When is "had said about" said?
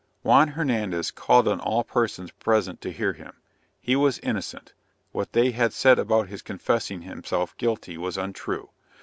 5.51-6.27